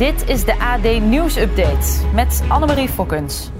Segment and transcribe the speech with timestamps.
[0.00, 3.50] Dit is de AD Nieuws Update met Annemarie Fokkens.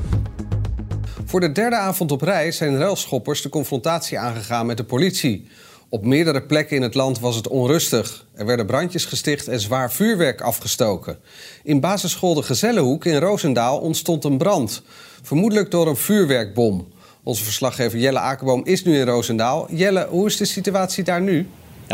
[1.24, 5.48] Voor de derde avond op rij zijn ruilschoppers de confrontatie aangegaan met de politie.
[5.88, 8.26] Op meerdere plekken in het land was het onrustig.
[8.34, 11.18] Er werden brandjes gesticht en zwaar vuurwerk afgestoken.
[11.62, 14.82] In basisschool De Gezellenhoek in Roosendaal ontstond een brand.
[15.22, 16.88] Vermoedelijk door een vuurwerkbom.
[17.22, 19.66] Onze verslaggever Jelle Akerboom is nu in Roosendaal.
[19.70, 21.48] Jelle, hoe is de situatie daar nu?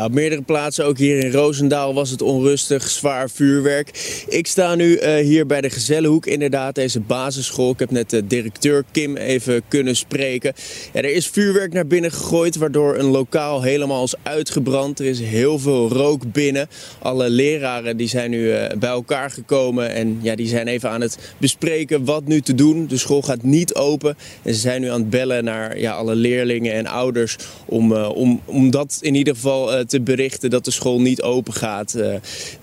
[0.04, 4.24] Op meerdere plaatsen, ook hier in Roosendaal, was het onrustig, zwaar vuurwerk.
[4.28, 7.70] Ik sta nu uh, hier bij de Gezellenhoek, inderdaad, deze basisschool.
[7.70, 10.52] Ik heb net de directeur Kim even kunnen spreken.
[10.92, 15.00] Er is vuurwerk naar binnen gegooid, waardoor een lokaal helemaal is uitgebrand.
[15.00, 16.68] Er is heel veel rook binnen.
[16.98, 21.00] Alle leraren die zijn nu uh, bij elkaar gekomen en ja, die zijn even aan
[21.00, 22.86] het bespreken wat nu te doen.
[22.86, 26.14] De school gaat niet open en ze zijn nu aan het bellen naar ja, alle
[26.14, 31.00] leerlingen en ouders om, om, om dat in ieder geval te berichten dat de school
[31.00, 31.94] niet open gaat.
[31.94, 32.14] Uh,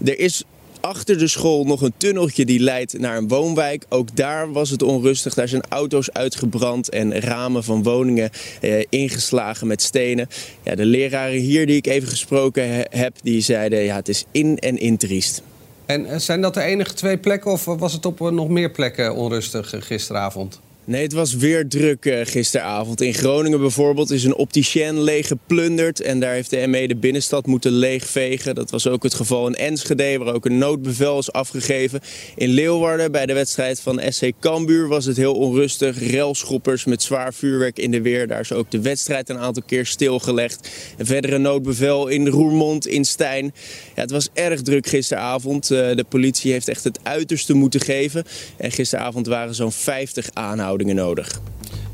[0.03, 0.43] er is
[0.83, 3.85] achter de school nog een tunneltje die leidt naar een woonwijk.
[3.89, 5.33] Ook daar was het onrustig.
[5.33, 8.29] Daar zijn auto's uitgebrand en ramen van woningen
[8.61, 10.27] eh, ingeslagen met stenen.
[10.63, 14.25] Ja, de leraren hier die ik even gesproken he heb, die zeiden ja, het is
[14.31, 15.41] in en in triest.
[15.85, 19.73] En zijn dat de enige twee plekken of was het op nog meer plekken onrustig
[19.77, 20.59] gisteravond?
[20.85, 23.01] Nee, het was weer druk uh, gisteravond.
[23.01, 26.01] In Groningen bijvoorbeeld is een opticien leeg geplunderd.
[26.01, 28.55] En daar heeft de ME de binnenstad moeten leegvegen.
[28.55, 31.99] Dat was ook het geval in Enschede, waar ook een noodbevel is afgegeven.
[32.35, 36.11] In Leeuwarden, bij de wedstrijd van SC Cambuur, was het heel onrustig.
[36.11, 38.27] Relschoppers met zwaar vuurwerk in de weer.
[38.27, 40.69] Daar is ook de wedstrijd een aantal keer stilgelegd.
[40.97, 43.53] Een noodbevel in Roermond, in Stijn.
[43.95, 45.71] Ja, het was erg druk gisteravond.
[45.71, 48.23] Uh, de politie heeft echt het uiterste moeten geven.
[48.57, 51.39] En gisteravond waren zo'n 50 aanhoudingen nodig.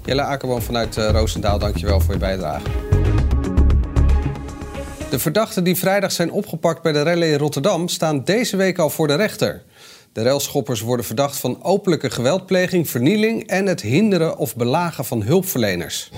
[0.06, 2.63] Jelle Akerboom vanuit uh, Roosendaal, dankjewel voor je bijdrage.
[5.09, 8.89] De verdachten die vrijdag zijn opgepakt bij de rellen in Rotterdam staan deze week al
[8.89, 9.63] voor de rechter.
[10.13, 16.12] De railschoppers worden verdacht van openlijke geweldpleging, vernieling en het hinderen of belagen van hulpverleners.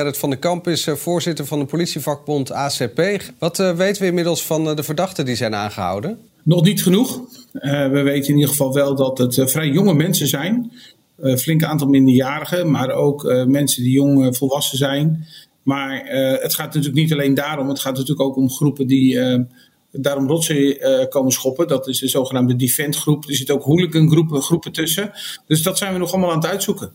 [0.00, 3.22] Gerrit van den Kamp is eh, voorzitter van de politievakbond ACP.
[3.38, 6.18] Wat uh, weten we inmiddels van uh, de verdachten die zijn aangehouden?
[6.42, 7.20] Nog niet genoeg.
[7.52, 10.72] We weten in ieder geval wel dat het vrij jonge mensen zijn.
[11.38, 15.26] Flink aantal minderjarigen, maar ook mensen die jong volwassen zijn.
[15.62, 16.02] Maar
[16.40, 17.68] het gaat natuurlijk niet alleen daarom.
[17.68, 19.18] Het gaat natuurlijk ook om groepen die
[19.92, 20.78] daarom rotzooi
[21.08, 21.68] komen schoppen.
[21.68, 23.28] Dat is de zogenaamde defend groep.
[23.28, 25.10] Er zitten ook hooligangroepen groepen tussen.
[25.46, 26.92] Dus dat zijn we nog allemaal aan het uitzoeken.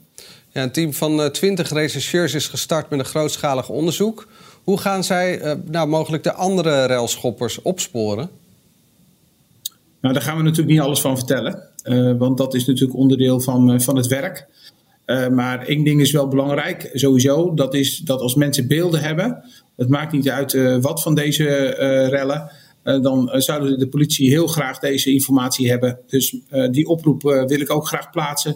[0.56, 4.28] Een team van 20 uh, rechercheurs is gestart met een grootschalig onderzoek.
[4.64, 8.30] Hoe gaan zij uh, nou, mogelijk de andere railschoppers opsporen?
[10.02, 11.64] Nou, daar gaan we natuurlijk niet alles van vertellen.
[11.84, 14.48] Uh, want dat is natuurlijk onderdeel van, van het werk.
[15.32, 17.54] maar één ding is wel belangrijk, sowieso.
[17.54, 19.44] Dat is dat als mensen beelden hebben...
[19.76, 21.46] het maakt niet uit wat van deze
[22.10, 22.52] rellen...
[22.86, 26.00] Uh, dan uh, zouden de politie heel graag deze informatie hebben.
[26.08, 28.56] Dus uh, die oproep wil ik ook graag plaatsen.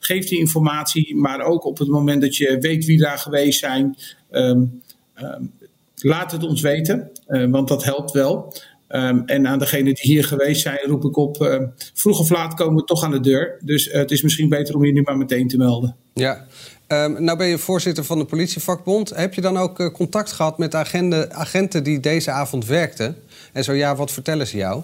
[0.00, 3.96] Geef die informatie, maar ook op het moment dat je weet wie daar geweest zijn.
[4.30, 4.82] Um,
[5.22, 5.52] um,
[5.94, 8.54] laat het ons weten, want dat helpt wel.
[8.88, 12.76] Um, en aan degenen die hier geweest zijn, roep ik op: vroeg of laat komen
[12.76, 13.58] we toch aan de deur.
[13.64, 15.96] Dus het is misschien beter om je nu maar meteen te melden.
[16.14, 16.46] Ja,
[16.92, 19.10] Um, nou ben je voorzitter van de politievakbond.
[19.10, 23.16] Heb je dan ook uh, contact gehad met de agende, agenten die deze avond werkten?
[23.52, 24.82] En zo ja, wat vertellen ze jou?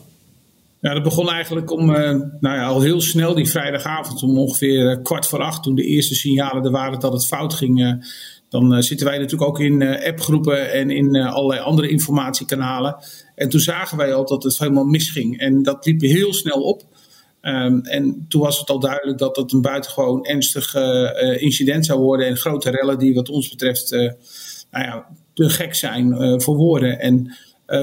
[0.81, 1.97] Ja, dat begon eigenlijk om, uh,
[2.41, 5.85] nou ja, al heel snel die vrijdagavond, om ongeveer uh, kwart voor acht, toen de
[5.85, 8.05] eerste signalen er waren dat het fout ging.
[8.49, 12.97] dan zitten wij natuurlijk ook in appgroepen en in allerlei andere informatiekanalen.
[13.35, 15.39] En toen zagen wij al dat het helemaal misging.
[15.39, 16.83] En dat liep heel snel op.
[17.47, 22.01] Um, en toen was het al duidelijk dat het een buitengewoon ernstig uh, incident zou
[22.01, 22.27] worden.
[22.27, 24.01] En grote rellen die wat ons betreft uh,
[24.71, 27.01] nou ja, te gek zijn voor woorden.
[27.01, 27.37] En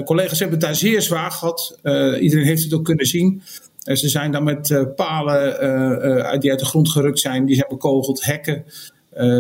[0.06, 1.80] collega's hebben het daar zeer zwaar gehad.
[2.20, 3.42] iedereen heeft het ook kunnen zien.
[3.84, 7.46] ze zijn dan met palen die uit de grond gerukt zijn.
[7.46, 8.66] Die zijn bekogeld, hekken,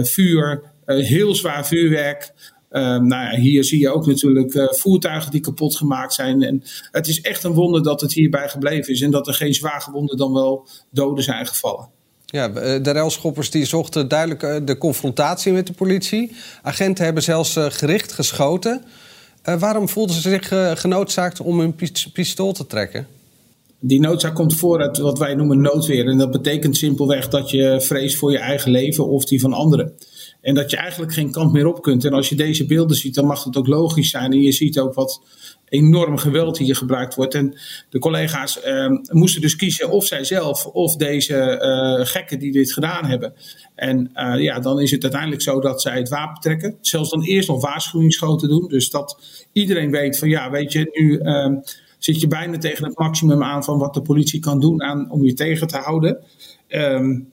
[0.03, 0.63] vuur.
[0.85, 2.33] heel zwaar vuurwerk.
[2.73, 6.41] Ehm, nou ja, hier zie je ook natuurlijk voertuigen die kapot gemaakt zijn.
[6.41, 9.53] En het is echt een wonder dat het hierbij gebleven is en dat er geen
[9.53, 11.87] zwaar gewonden dan wel doden zijn gevallen.
[12.25, 12.47] Ja,
[12.79, 16.35] de railschoppers die zochten duidelijk de confrontatie met de politie.
[16.61, 18.83] Agenten hebben zelfs gericht geschoten.
[19.59, 21.75] waarom voelden ze zich genoodzaakt om hun
[22.13, 23.07] pistool te trekken?
[23.79, 26.07] Die noodzaak komt voor uit wat wij noemen noodweer.
[26.07, 29.93] En dat betekent simpelweg dat je vreest voor je eigen leven of die van anderen.
[30.43, 32.05] En dat je eigenlijk geen kant meer op kunt.
[32.05, 34.31] En als je deze beelden ziet, dan mag het ook logisch zijn.
[34.31, 35.21] En je ziet ook wat
[35.69, 37.35] enorm geweld hier gebruikt wordt.
[37.35, 37.57] En
[37.89, 42.73] de collega's eh, moesten dus kiezen of zij zelf of deze uh, gekken die dit
[42.73, 43.33] gedaan hebben.
[43.75, 46.77] En uh, ja, dan is het uiteindelijk zo dat zij het wapen trekken.
[46.81, 48.67] Zelfs dan eerst nog waarschuwingsschoten doen.
[48.67, 51.55] Dus dat iedereen weet van ja, weet je, nu ehm,
[51.97, 55.23] zit je bijna tegen het maximum aan van wat de politie kan doen aan, om
[55.23, 56.23] je tegen te houden.
[56.69, 57.32] Um,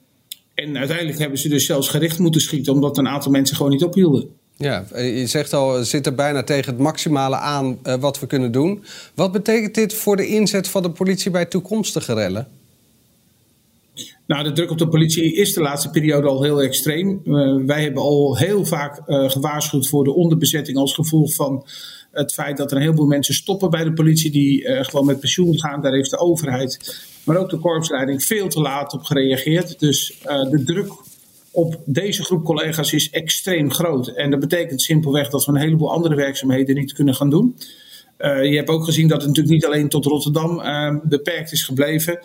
[0.55, 3.83] en uiteindelijk hebben ze dus zelfs gericht moeten schieten, omdat een aantal mensen gewoon niet
[3.83, 4.29] ophielden.
[4.57, 8.51] Ja, je zegt al, we zitten bijna tegen het maximale aan uh, wat we kunnen
[8.51, 8.83] doen.
[9.15, 12.47] Wat betekent dit voor de inzet van de politie bij toekomstige rellen?
[14.27, 17.21] Nou, de druk op de politie is de laatste periode al heel extreem.
[17.25, 21.65] Uh, wij hebben al heel vaak uh, gewaarschuwd voor de onderbezetting als gevolg van
[22.11, 25.19] het feit dat er een heleboel mensen stoppen bij de politie die uh, gewoon met
[25.19, 25.81] pensioen gaan.
[25.81, 29.79] Daar heeft de overheid, maar ook de korpsleiding veel te laat op gereageerd.
[29.79, 30.91] Dus uh, de druk
[31.51, 34.07] op deze groep collega's is extreem groot.
[34.07, 37.55] En dat betekent simpelweg dat we een heleboel andere werkzaamheden niet kunnen gaan doen.
[38.17, 40.61] Uh, je hebt ook gezien dat het natuurlijk niet alleen tot Rotterdam
[41.03, 42.19] beperkt is gebleven.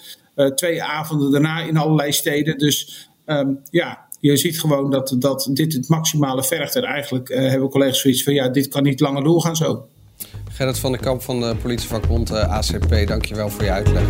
[0.54, 2.58] twee avonden daarna in allerlei steden.
[2.58, 6.76] Dus um, ja, je ziet gewoon dat, dat dit het maximale vergt.
[6.76, 9.88] En eigenlijk uh, hebben collega's zoiets van ja, dit kan niet langer doorgaan zo.
[10.50, 14.08] Gerrit van den Kamp van de politievakbond uh, ACP, dankjewel voor je uitleg.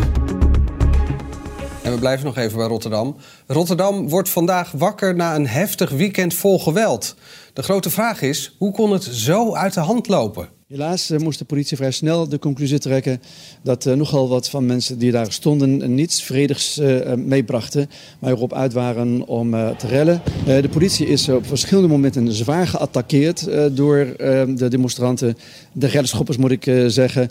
[1.83, 3.17] En we blijven nog even bij Rotterdam.
[3.47, 7.17] Rotterdam wordt vandaag wakker na een heftig weekend vol geweld.
[7.53, 10.49] De grote vraag is, hoe kon het zo uit de hand lopen?
[10.67, 13.23] Helaas uh, moest de politie vrij snel de conclusie trekken
[13.63, 18.53] dat uh, nogal wat van mensen die daar stonden niets vredigs uh, meebrachten, maar erop
[18.53, 20.23] uit waren om te rellen.
[20.45, 24.15] de politie is op verschillende momenten zwaar geattaqueerd door
[24.57, 25.37] de demonstranten,
[25.73, 27.31] de rellenschoppers moet ik zeggen.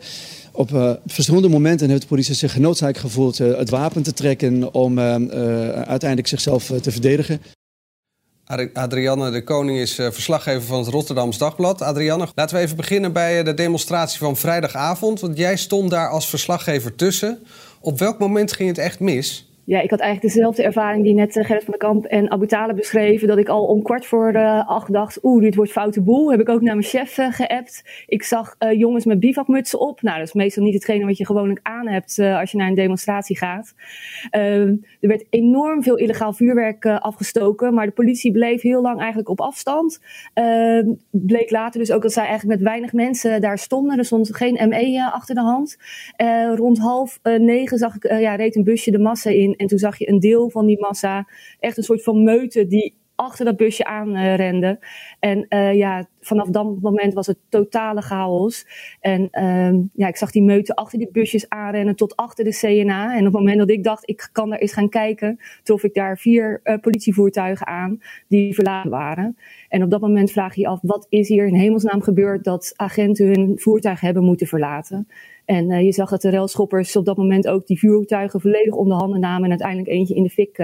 [0.51, 6.27] Op verschillende momenten heeft de politie zich genoodzaakt gevoeld het wapen te trekken om uiteindelijk
[6.27, 7.41] zichzelf te verdedigen.
[8.73, 11.81] Adrianne de Koning is uh, verslaggever van het Rotterdams Dagblad.
[11.81, 15.19] Adrianne, laten we even beginnen bij uh, de demonstratie van vrijdagavond.
[15.19, 17.39] Want jij stond daar als verslaggever tussen.
[17.79, 19.49] Op welk moment ging het echt mis?
[19.65, 22.73] Ja, ik had eigenlijk dezelfde ervaring die net uh, Gerrit van der Kamp en Abu
[22.75, 23.27] beschreven.
[23.27, 26.31] Dat ik al om kwart voor uh, acht dacht, oeh, dit wordt foute boel.
[26.31, 27.83] Heb ik ook naar mijn chef uh, geappt.
[28.07, 30.01] Ik zag jongens met bivakmutsen op.
[30.01, 32.75] Nou, dat is meestal niet hetgene wat je gewoonlijk aan hebt als je naar een
[32.75, 33.73] demonstratie gaat.
[34.29, 37.73] Ehm, er werd enorm veel illegaal vuurwerk afgestoken.
[37.73, 39.99] Maar de politie bleef heel lang eigenlijk op afstand.
[40.33, 43.97] Ehm, bleek later dus ook dat zij eigenlijk met weinig mensen daar stonden.
[43.97, 45.77] Er stond geen ME achter de hand.
[46.55, 49.54] rond half negen zag ik, ja, reed een busje de massa in.
[49.55, 51.27] En toen zag je een deel van die massa,
[51.59, 54.67] echt een soort van meute die achter dat busje aanrende.
[54.67, 58.67] Uh, en uh, ja, vanaf dat moment was het totale chaos.
[58.99, 63.11] En uh, ja, ik zag die meute achter die busjes aanrennen tot achter de CNA.
[63.11, 65.93] En op het moment dat ik dacht, ik kan daar eens gaan kijken, trof ik
[65.93, 69.37] daar vier uh, politievoertuigen aan die verlaten waren.
[69.69, 72.73] En op dat moment vraag je je af, wat is hier in hemelsnaam gebeurd dat
[72.75, 75.07] agenten hun voertuig hebben moeten verlaten?
[75.45, 79.19] En je zag dat de railschoppers op dat moment ook die vuurtuigen volledig onder handen
[79.19, 80.57] namen en uiteindelijk eentje in de fik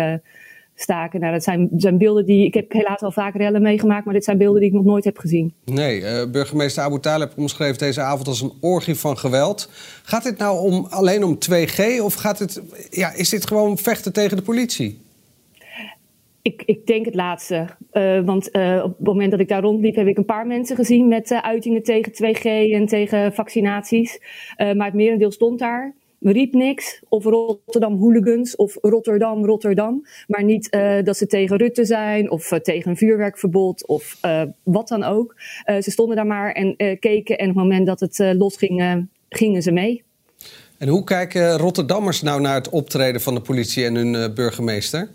[0.75, 1.20] staken.
[1.20, 4.24] Nou, dat zijn, zijn beelden die, ik heb helaas al vaker rellen meegemaakt, maar dit
[4.24, 5.54] zijn beelden die ik nog nooit heb gezien.
[5.66, 9.70] Nee, uh, burgemeester Abu Talib omschreef deze avond als een orgie van geweld.
[10.04, 14.13] Gaat dit nou om, alleen om 2G of gaat het, ja, is dit gewoon vechten
[14.13, 15.00] tegen de politie?
[16.42, 17.68] Ik, ik, denk het laatste.
[17.94, 20.75] Uh, want uh, op het moment dat ik daar rondliep, heb ik een paar mensen
[20.75, 24.22] gezien met uh, uitingen tegen 2G en tegen vaccinaties.
[24.58, 25.94] maar het merendeel stond daar.
[26.24, 27.01] Riep niks.
[27.10, 30.08] Of Rotterdam hooligans of Rotterdam, Rotterdam.
[30.28, 30.72] Maar niet
[31.04, 34.18] dat ze tegen Rutte zijn of tegen een vuurwerkverbod of
[34.63, 35.36] wat dan ook.
[35.66, 37.38] ze stonden daar maar en keken.
[37.38, 40.04] En op het moment dat het losging, gingen ze mee.
[40.78, 45.10] En hoe kijken Rotterdammers nou naar het optreden van de politie en hun burgemeester?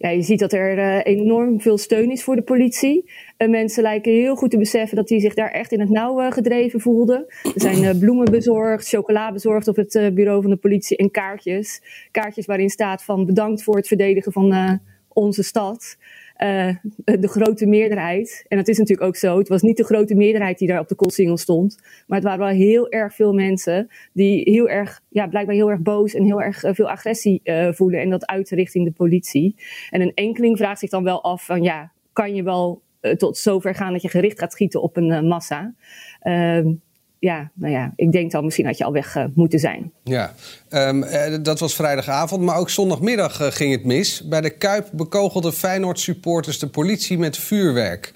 [0.00, 3.10] Ja, je ziet dat er uh, enorm veel steun is voor de politie.
[3.38, 6.20] Uh, mensen lijken heel goed te beseffen dat die zich daar echt in het nauw
[6.20, 7.26] uh, gedreven voelden.
[7.42, 11.82] Er zijn bloemen bezorgd, chocola bezorgd op het bureau van de politie en kaartjes.
[12.10, 15.96] Kaartjes waarin staat van bedankt voor het verdedigen van onze stad.
[16.42, 20.14] Uh, de grote meerderheid, en dat is natuurlijk ook zo, het was niet de grote
[20.14, 23.88] meerderheid die daar op de koolsingel stond, maar het waren wel heel erg veel mensen
[24.12, 27.72] die heel erg, ja, blijkbaar heel erg boos en heel erg uh, veel agressie uh,
[27.72, 29.56] voelen en dat uit richting de politie.
[29.90, 32.82] En een enkeling vraagt zich dan wel af van ja, kan je wel
[33.16, 35.74] tot zover gaan dat je gericht gaat schieten op een massa.
[36.20, 36.72] Ehm,
[37.20, 39.92] ja, nou ja, ik denk dan misschien had je al weg moeten zijn.
[40.04, 40.34] Ja,
[40.70, 41.04] um,
[41.42, 44.28] dat was vrijdagavond, maar ook zondagmiddag ging het mis.
[44.28, 48.12] Bij de Kuip bekogelden Feyenoord-supporters de politie met vuurwerk.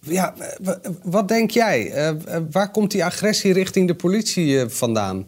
[0.00, 0.34] Ja,
[1.02, 1.92] wat denk jij?
[2.50, 5.26] waar komt die agressie richting de politie vandaan?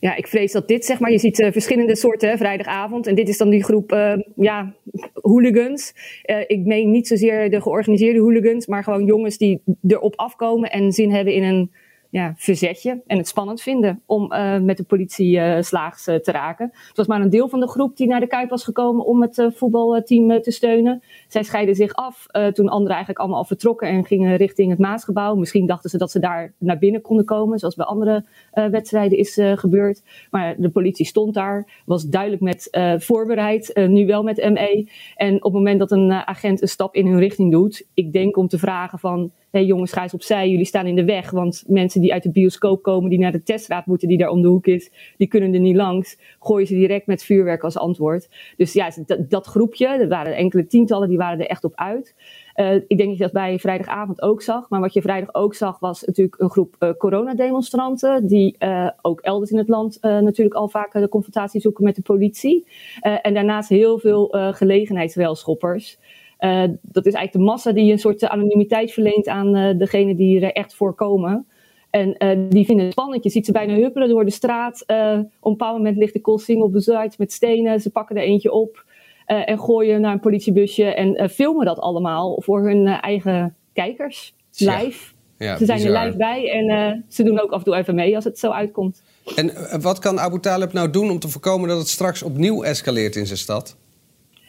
[0.00, 3.06] ja, ik vrees dat dit, zeg maar, je ziet uh, verschillende soorten vrijdagavond.
[3.06, 4.74] En dit is dan die groep, uh, ja,
[5.14, 5.92] hooligans.
[6.24, 10.92] Uh, ik meen niet zozeer de georganiseerde hooligans, maar gewoon jongens die erop afkomen en
[10.92, 11.70] zin hebben in een
[12.10, 16.32] ja, verzetje en het spannend vinden om uh, met de politie uh, slaags uh, te
[16.32, 16.70] raken.
[16.72, 19.22] Het was maar een deel van de groep die naar de Kuip was gekomen om
[19.22, 21.02] het voetbalteam te steunen.
[21.28, 25.34] Zij scheiden zich af toen anderen eigenlijk allemaal al vertrokken en gingen richting het Maasgebouw.
[25.34, 29.40] Misschien dachten ze dat ze daar naar binnen konden komen, zoals bij andere wedstrijden is
[29.54, 30.02] gebeurd.
[30.30, 34.88] Maar de politie stond daar, was duidelijk met voorbereid, nu wel met ME.
[35.14, 38.36] En op het moment dat een agent een stap in hun richting doet, ik denk
[38.36, 41.30] om te vragen van hey, jongens, ga eens opzij, jullie staan in de weg.
[41.30, 44.42] Want mensen die uit de bioscoop komen, die naar de testraad moeten, die daar om
[44.42, 46.18] de hoek is, die kunnen er niet langs.
[46.40, 48.28] Gooien ze direct met vuurwerk als antwoord.
[48.56, 48.90] Dus ja,
[49.28, 52.14] dat, groepje, er waren enkele tientallen, die waren er echt op uit.
[52.58, 54.68] Uh, ik denk dat je dat bij vrijdagavond ook zag.
[54.68, 58.26] Maar wat je vrijdag ook zag, was natuurlijk een groep uh, coronademonstranten.
[58.26, 62.02] Die uh, ook elders in het land natuurlijk al vaak de confrontatie zoeken met de
[62.02, 62.66] politie.
[63.00, 65.98] en daarnaast heel veel gelegenheidswelschoppers.
[66.40, 70.52] Uh, dat is eigenlijk de massa die een soort anonimiteit verleent aan degene die er
[70.52, 71.46] echt voor komen.
[71.90, 73.24] En uh, die vinden het spannend.
[73.24, 74.82] Je ziet ze bijna huppelen door de straat.
[74.82, 77.80] op een bepaald moment ligt de koolsingel bezaaid met stenen.
[77.80, 78.84] Ze pakken er eentje op
[79.26, 80.84] en gooien naar een politiebusje.
[80.84, 84.34] En filmen dat allemaal voor hun eigen kijkers.
[84.56, 85.12] Live.
[85.38, 88.14] Ja, ze zijn er live bij en ze doen ook af en toe even mee
[88.14, 89.02] als het zo uitkomt.
[89.36, 93.16] En wat kan Abu Talib nou doen om te voorkomen dat het straks opnieuw escaleert
[93.16, 93.76] in zijn stad?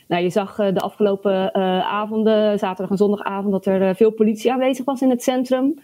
[0.09, 4.11] Nou, je zag uh, de afgelopen uh, avonden, zaterdag en zondagavond, dat er uh, veel
[4.11, 5.79] politie aanwezig was in het centrum.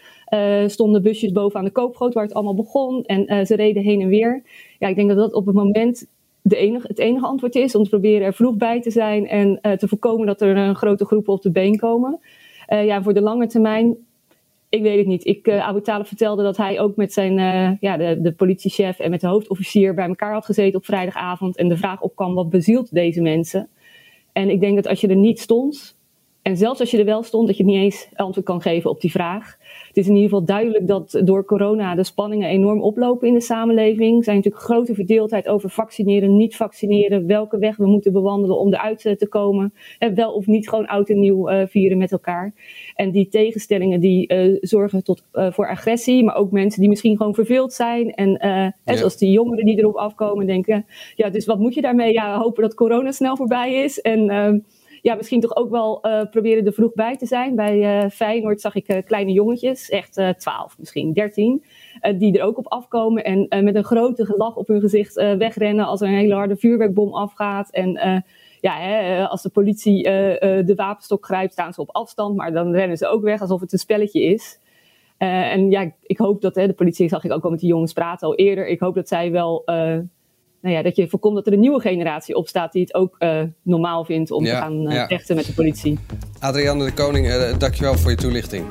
[0.68, 4.08] stonden busjes boven aan de koopgoot waar het allemaal begon en ze reden heen en
[4.08, 4.44] weer.
[4.80, 6.08] Ja, ik denk dat dat op het moment
[6.42, 9.60] de enige, het enige antwoord is om te proberen er vroeg bij te zijn en
[9.78, 12.20] te voorkomen dat er een grote groepen op de been komen.
[12.68, 13.98] ja, voor de lange termijn
[14.70, 15.26] ik weet het niet.
[15.26, 17.34] Ik, uh, Abu Talib vertelde dat hij ook met zijn,
[17.80, 21.58] ja, de, de politiechef en met de hoofdofficier bij elkaar had gezeten op vrijdagavond.
[21.58, 23.70] En de vraag opkwam, wat bezielt deze mensen?
[24.36, 25.95] En ik denk dat als je er niet stond,
[26.46, 29.02] en zelfs als je er wel stond, dat je niet eens antwoord kan geven op
[29.02, 29.58] die vraag.
[29.88, 33.42] Het is in ieder geval duidelijk dat door corona de spanningen enorm oplopen in de
[33.42, 34.18] samenleving.
[34.18, 38.74] Er zijn natuurlijk grote verdeeldheid over vaccineren, niet vaccineren, welke weg we moeten bewandelen om
[38.74, 39.74] eruit eh, te komen.
[40.00, 42.54] En wel of niet gewoon oud en nieuw uh, vieren met elkaar.
[42.96, 47.18] En die tegenstellingen die uh, zorgen tot, uh, voor agressie, maar ook mensen die misschien
[47.18, 48.14] gewoon verveeld zijn.
[48.14, 50.86] En, en zoals die jongeren die erop afkomen denken,
[51.16, 52.14] ja, dus wat moet je daarmee?
[52.14, 54.02] Ja, hopen dat corona snel voorbij is.
[54.02, 54.30] En
[55.06, 57.56] ja, misschien toch ook wel uh, proberen er vroeg bij te zijn.
[57.56, 61.64] Bij uh, Feyenoord zag ik uh, kleine jongetjes, echt 12, misschien 13,
[62.18, 66.02] die er ook op afkomen en met een grote gelach op hun gezicht wegrennen als
[66.02, 67.70] er een hele harde vuurwerkbom afgaat.
[67.72, 67.92] En
[68.60, 72.98] ja, hè, als de politie de wapenstok grijpt, staan ze op afstand, maar dan rennen
[72.98, 74.60] ze ook weg alsof het een spelletje is.
[75.18, 77.94] en ja, ik hoop dat hè, de politie, zag ik ook al met die jongens
[77.94, 79.64] praten al eerder, ik hoop dat zij wel
[80.66, 83.42] nou ja, dat je voorkomt dat er een nieuwe generatie opstaat die het ook uh,
[83.64, 86.00] normaal vindt om te gaan uh, vechten met de politie.
[86.40, 88.66] Adrianne de Koning, uh, dankjewel voor je toelichting.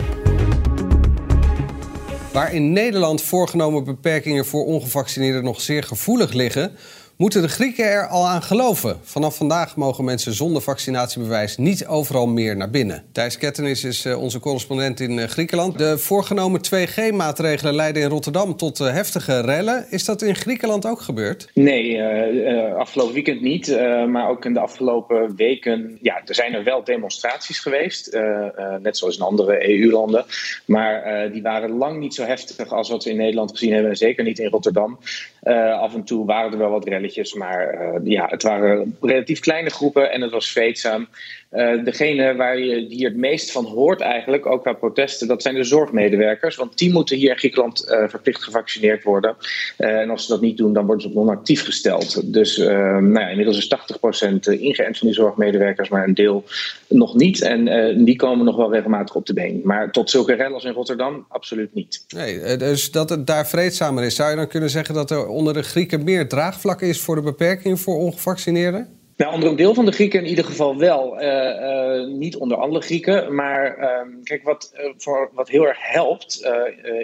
[2.33, 6.73] Waar in Nederland voorgenomen beperkingen voor ongevaccineerden nog zeer gevoelig liggen,
[7.17, 8.99] Moeten de Grieken er al aan geloven?
[9.03, 13.05] Vanaf vandaag mogen mensen zonder vaccinatiebewijs niet overal meer naar binnen.
[13.13, 15.79] Thijs Kettenis is eh, onze correspondent in eh, Griekenland.
[15.79, 19.87] De voorgenomen 2G-maatregelen leiden in Rotterdam tot eh, heftige rellen.
[19.91, 21.49] Is dat in Griekenland ook gebeurd?
[21.53, 22.03] Nee,
[22.75, 23.79] afgelopen weekend niet.
[24.09, 25.99] Maar ook in de afgelopen weken.
[26.03, 28.19] Ja, er zijn er wel demonstraties geweest.
[28.83, 30.25] net zoals in andere EU-landen.
[30.65, 33.91] Maar die waren lang niet zo heftig als wat we in Nederland gezien hebben.
[33.91, 34.99] En zeker niet in Rotterdam.
[35.53, 37.03] Af en toe waren er wel wat rellen
[37.37, 41.09] maar uh, ja, het waren relatief kleine groepen en het was vreedzaam.
[41.53, 45.55] Uh, degene waar je hier het meest van hoort eigenlijk, ook qua protesten, dat zijn
[45.55, 46.57] de zorgmedewerkers.
[46.57, 49.37] Want die moeten hier in Griekenland verplicht gevaccineerd worden.
[49.77, 52.33] en als ze dat niet doen, dan worden ze op gesteld.
[52.33, 53.77] Dus nou ja, inmiddels is
[54.27, 56.45] 80% ingeënt van die zorgmedewerkers, maar een deel
[56.89, 57.43] nog niet.
[57.43, 59.61] En die komen nog wel regelmatig op de been.
[59.65, 62.05] Maar tot zulke rellen als in Rotterdam, absoluut niet.
[62.09, 64.15] Nee, dus dat het daar vreedzamer is.
[64.15, 67.23] Zou je dan kunnen zeggen dat er onder de Grieken meer draagvlak is voor de
[67.23, 68.95] beperking voor ongevaccineerden?
[69.17, 71.23] Nou, onder een deel van de Grieken in ieder geval wel.
[71.23, 73.35] Uh, uh, niet onder alle Grieken.
[73.35, 76.49] Maar uh, kijk, wat, uh, voor, wat heel erg helpt,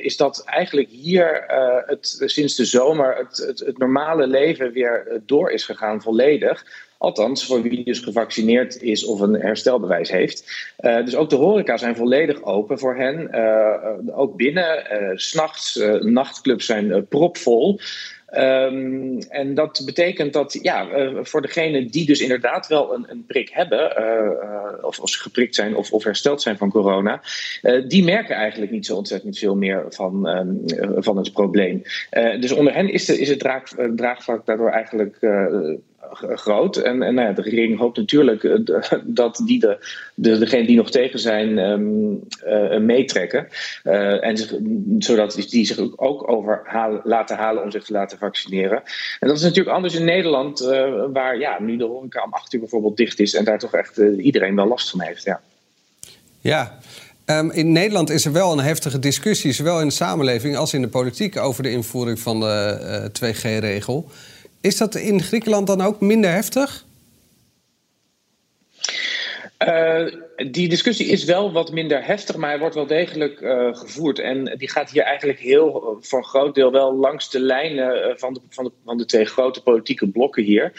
[0.02, 1.44] is dat eigenlijk hier
[1.86, 6.64] het, sinds de zomer het, het, het, normale leven weer door is gegaan volledig.
[6.98, 10.72] Althans, voor wie dus gevaccineerd is of een herstelbewijs heeft.
[10.76, 13.34] dus ook de horeca zijn volledig open voor hen.
[14.14, 14.84] ook binnen,
[15.14, 17.80] s s'nachts, nachtclubs zijn propvol.
[18.32, 23.24] Um, en dat betekent dat ja, uh, voor degenen die dus inderdaad wel een, een
[23.26, 27.22] prik hebben, uh, of als ze geprikt zijn of, of hersteld zijn van corona,
[27.88, 30.62] die merken eigenlijk niet zo ontzettend veel meer van, um,
[31.02, 31.82] van het probleem.
[32.40, 33.62] dus onder hen is, de, is het draag,
[33.96, 35.18] draagvlak daardoor eigenlijk
[36.12, 36.76] groot.
[36.76, 40.76] En, en nou ja, de regering hoopt natuurlijk eh, dat die de, de, degenen die
[40.76, 43.48] nog tegen zijn um, uh, meetrekken.
[43.84, 44.36] Uh, en
[44.98, 46.62] zodat die zich ook over
[47.04, 48.82] laten halen om zich te laten vaccineren.
[49.18, 50.60] En dat is natuurlijk anders in Nederland,
[51.12, 53.96] waar ja, nu de horeca om acht uur bijvoorbeeld dicht is en daar toch echt
[54.18, 55.24] iedereen wel last van heeft.
[55.24, 55.40] Ja.
[56.40, 56.78] Ja,
[57.30, 60.82] Um, in Nederland is er wel een heftige discussie, zowel in de samenleving als in
[60.82, 64.10] de politiek, over de invoering van de uh, 2G-regel.
[64.60, 66.84] Is dat in Griekenland dan ook minder heftig?
[69.68, 70.06] Uh,
[70.50, 74.18] die discussie is wel wat minder heftig, maar hij wordt wel degelijk uh, gevoerd.
[74.18, 78.16] En die gaat hier eigenlijk heel, voor een groot deel wel langs de lijnen eh,
[78.16, 80.72] van de, van de, van de twee grote politieke blokken hier.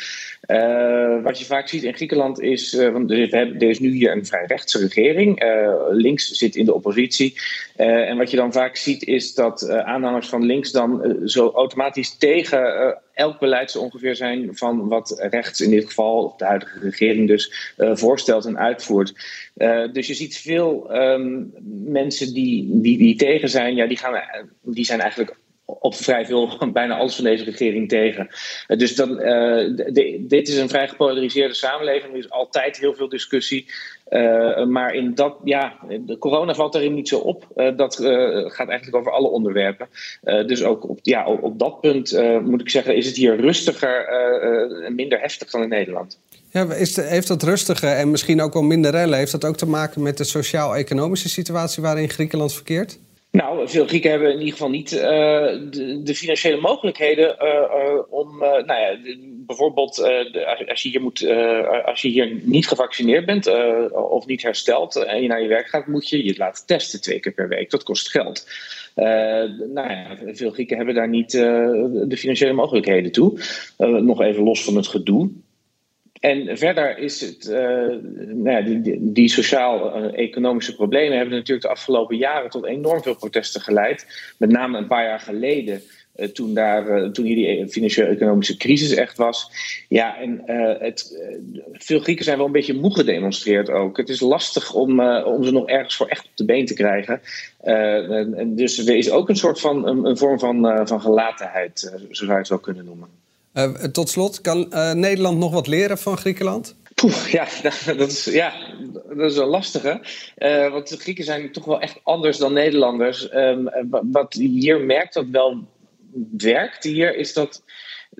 [1.24, 4.80] Wat je vaak ziet in Griekenland is, want er is nu hier een vrij rechtse
[4.80, 5.44] regering.
[5.90, 7.40] links zit in de oppositie.
[7.76, 12.98] en wat je dan vaak ziet is dat aanhangers van links dan zo automatisch tegen
[13.13, 17.74] elk beleid zo ongeveer zijn van wat rechts in dit geval, de huidige regering dus,
[17.77, 19.13] voorstelt en uitvoert.
[19.58, 21.53] Uh, dus je ziet veel um,
[21.86, 24.24] mensen die, die, die tegen zijn, ja, die, gaan,
[24.62, 28.27] die zijn eigenlijk op vrij veel, bijna alles van deze regering tegen.
[28.68, 32.13] Dus dan, de, dit is een vrij gepolariseerde samenleving.
[32.13, 33.65] Er is altijd heel veel discussie.
[34.12, 35.74] Uh, maar in dat, ja,
[36.06, 37.48] de corona valt daarin niet zo op.
[37.75, 37.96] dat
[38.46, 39.88] gaat eigenlijk over alle onderwerpen.
[40.22, 44.08] dus ook op, ja, op, op dat punt moet ik zeggen, is het hier rustiger
[44.86, 46.18] en minder heftig dan in Nederland.
[46.51, 49.18] Ja, is heeft dat rustige en misschien ook wel minder rellen...
[49.18, 52.98] heeft dat ook te maken met de sociaal-economische situatie waarin Griekenland verkeert?
[53.32, 55.01] Nou, veel Grieken hebben in ieder geval niet uh,
[56.03, 58.98] de, financiële mogelijkheden uh, uh, om, nou ja,
[59.46, 60.00] bijvoorbeeld
[60.68, 61.27] als, je hier moet,
[61.86, 63.48] als je hier niet gevaccineerd bent
[63.92, 67.20] of niet hersteld en je naar je werk gaat, moet je je laten testen twee
[67.20, 67.70] keer per week.
[67.70, 68.48] Dat kost geld.
[68.96, 73.40] nou ja, veel Grieken hebben daar niet de financiële mogelijkheden toe.
[73.77, 75.29] nog even los van het gedoe.
[76.22, 77.55] En verder is het, uh,
[78.34, 83.62] nou ja, die, die sociaal-economische problemen hebben natuurlijk de afgelopen jaren tot enorm veel protesten
[83.62, 84.34] geleid.
[84.38, 85.81] Met name een paar jaar geleden,
[86.16, 89.50] uh, toen, daar, uh, toen hier die financieel-economische crisis echt was.
[89.90, 90.42] Ja, en
[90.79, 91.24] het,
[91.72, 93.98] veel Grieken zijn wel een beetje moe gedemonstreerd ook.
[93.98, 97.22] Het is lastig om, om ze nog ergens voor echt op de been te krijgen.
[97.62, 101.79] En, en, dus er is ook een soort van een, een vorm van, van gelatenheid,
[102.12, 103.21] zo zou je het wel kunnen noemen.
[103.53, 106.75] Uh, tot slot, kan uh, Nederland nog wat leren van Griekenland?
[106.96, 107.48] Poeh, ja,
[107.98, 108.53] dat is, ja,
[109.16, 110.01] dat is een lastige.
[110.37, 113.33] Uh, want de Grieken zijn toch wel echt anders dan Nederlanders.
[113.33, 113.70] Um,
[114.11, 115.68] wat hier merkt dat wel
[116.37, 117.64] werkt hier, is dat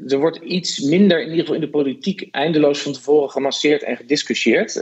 [0.08, 3.98] er wordt iets minder, in ieder geval in de politiek, eindeloos van tevoren gemasseerd en
[3.98, 4.76] gediscussieerd.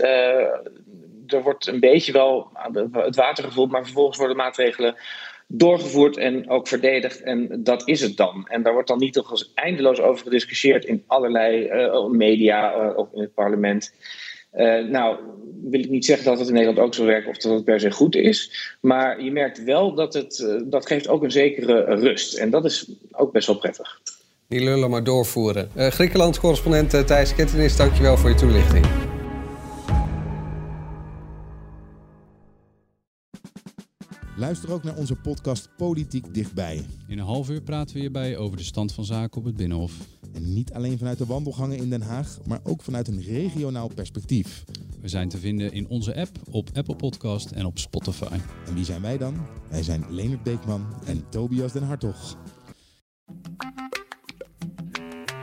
[1.27, 2.51] er wordt een beetje wel
[2.91, 4.95] het water gevoeld, maar vervolgens worden maatregelen
[5.51, 7.21] doorgevoerd en ook verdedigd.
[7.21, 8.47] En dat is het dan.
[8.49, 13.07] En daar wordt dan niet toch eindeloos over gediscussieerd in allerlei uh, media uh, of
[13.13, 13.93] in het parlement.
[14.53, 15.17] Uh, nou,
[15.63, 17.79] wil ik niet zeggen dat het in Nederland ook zo werkt of dat het per
[17.79, 18.75] se goed is.
[18.81, 22.37] Maar je merkt wel dat het, dat geeft ook een zekere rust.
[22.37, 24.01] En dat is ook best wel prettig.
[24.47, 25.69] Die lullen maar doorvoeren.
[25.75, 29.08] Griekenland-correspondent Thijs Kettenis, dankjewel voor je toelichting.
[34.39, 36.85] Luister ook naar onze podcast Politiek Dichtbij.
[37.07, 39.93] In een half uur praten we hierbij over de stand van zaken op het Binnenhof.
[40.33, 44.63] En niet alleen vanuit de wandelgangen in Den Haag, maar ook vanuit een regionaal perspectief.
[45.01, 48.37] We zijn te vinden in onze app, op Apple Podcast en op Spotify.
[48.67, 49.35] En wie zijn wij dan?
[49.69, 52.37] Wij zijn Leonard Beekman en Tobias den Hartog.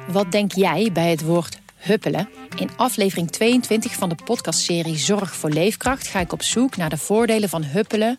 [0.08, 2.28] Wat denk jij bij het woord huppelen?
[2.58, 6.98] In aflevering 22 van de podcastserie Zorg voor Leefkracht ga ik op zoek naar de
[6.98, 8.18] voordelen van huppelen